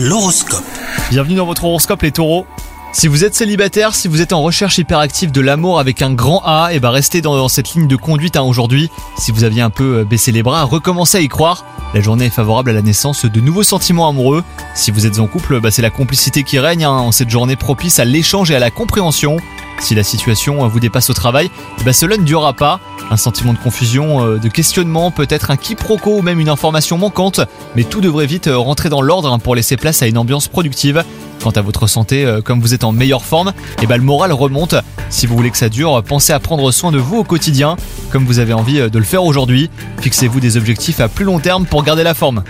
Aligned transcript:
L'horoscope. 0.00 0.62
Bienvenue 1.10 1.34
dans 1.34 1.44
votre 1.44 1.64
horoscope 1.64 2.02
les 2.02 2.12
taureaux. 2.12 2.46
Si 2.92 3.08
vous 3.08 3.24
êtes 3.24 3.34
célibataire, 3.34 3.96
si 3.96 4.06
vous 4.06 4.22
êtes 4.22 4.32
en 4.32 4.40
recherche 4.40 4.78
hyperactive 4.78 5.32
de 5.32 5.40
l'amour 5.40 5.80
avec 5.80 6.02
un 6.02 6.12
grand 6.12 6.40
A, 6.44 6.68
et 6.72 6.78
bah 6.78 6.92
restez 6.92 7.20
dans, 7.20 7.48
cette 7.48 7.74
ligne 7.74 7.88
de 7.88 7.96
conduite 7.96 8.36
hein, 8.36 8.42
aujourd'hui. 8.42 8.90
Si 9.18 9.32
vous 9.32 9.42
aviez 9.42 9.60
un 9.60 9.70
peu 9.70 9.98
euh, 9.98 10.04
baissé 10.04 10.30
les 10.30 10.44
bras, 10.44 10.62
recommencez 10.62 11.18
à 11.18 11.20
y 11.20 11.26
croire. 11.26 11.64
La 11.94 12.00
journée 12.00 12.26
est 12.26 12.30
favorable 12.30 12.70
à 12.70 12.74
la 12.74 12.82
naissance 12.82 13.24
de 13.24 13.40
nouveaux 13.40 13.64
sentiments 13.64 14.08
amoureux. 14.08 14.44
Si 14.76 14.92
vous 14.92 15.04
êtes 15.04 15.18
en 15.18 15.26
couple, 15.26 15.58
bah 15.58 15.72
c'est 15.72 15.82
la 15.82 15.90
complicité 15.90 16.44
qui 16.44 16.60
règne 16.60 16.84
hein, 16.84 16.90
en 16.90 17.10
cette 17.10 17.30
journée 17.30 17.56
propice 17.56 17.98
à 17.98 18.04
l'échange 18.04 18.52
et 18.52 18.54
à 18.54 18.60
la 18.60 18.70
compréhension. 18.70 19.38
Si 19.80 19.96
la 19.96 20.04
situation 20.04 20.64
euh, 20.64 20.68
vous 20.68 20.78
dépasse 20.78 21.10
au 21.10 21.14
travail, 21.14 21.50
eh 21.80 21.82
bah 21.82 21.92
cela 21.92 22.16
ne 22.16 22.22
durera 22.22 22.52
pas. 22.52 22.78
Un 23.10 23.16
sentiment 23.16 23.54
de 23.54 23.58
confusion, 23.58 24.22
euh, 24.22 24.38
de 24.38 24.48
questionnement, 24.48 25.10
peut-être 25.10 25.50
un 25.50 25.56
quiproquo 25.56 26.18
ou 26.18 26.22
même 26.22 26.40
une 26.40 26.50
information 26.50 26.98
manquante, 26.98 27.40
mais 27.74 27.84
tout 27.84 28.02
devrait 28.02 28.26
vite 28.26 28.48
euh, 28.48 28.58
rentrer 28.58 28.90
dans 28.90 29.00
l'ordre 29.00 29.32
hein, 29.32 29.38
pour 29.38 29.54
laisser 29.54 29.78
place 29.78 30.02
à 30.02 30.06
une 30.06 30.18
ambiance 30.18 30.48
productive. 30.48 31.02
Quant 31.42 31.50
à 31.50 31.62
votre 31.62 31.86
santé, 31.86 32.26
euh, 32.26 32.42
comme 32.42 32.60
vous 32.60 32.74
êtes 32.74 32.84
en 32.84 32.92
meilleure 32.92 33.24
forme, 33.24 33.54
et 33.80 33.86
bah 33.86 33.96
le 33.96 34.02
moral 34.02 34.32
remonte. 34.32 34.74
Si 35.08 35.26
vous 35.26 35.36
voulez 35.36 35.50
que 35.50 35.56
ça 35.56 35.70
dure, 35.70 36.02
pensez 36.02 36.34
à 36.34 36.40
prendre 36.40 36.70
soin 36.70 36.92
de 36.92 36.98
vous 36.98 37.16
au 37.16 37.24
quotidien, 37.24 37.76
comme 38.10 38.26
vous 38.26 38.40
avez 38.40 38.52
envie 38.52 38.78
de 38.90 38.98
le 38.98 39.04
faire 39.04 39.24
aujourd'hui. 39.24 39.70
Fixez-vous 40.02 40.40
des 40.40 40.58
objectifs 40.58 41.00
à 41.00 41.08
plus 41.08 41.24
long 41.24 41.38
terme 41.38 41.64
pour 41.64 41.82
garder 41.84 42.02
la 42.02 42.12
forme. 42.12 42.42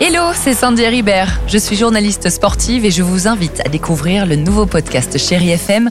Hello, 0.00 0.30
c'est 0.32 0.54
Sandy 0.54 0.86
Ribert. 0.86 1.40
Je 1.46 1.58
suis 1.58 1.76
journaliste 1.76 2.30
sportive 2.30 2.86
et 2.86 2.90
je 2.90 3.02
vous 3.02 3.28
invite 3.28 3.60
à 3.66 3.68
découvrir 3.68 4.24
le 4.24 4.36
nouveau 4.36 4.64
podcast 4.64 5.18
Chéri 5.18 5.50
FM 5.50 5.90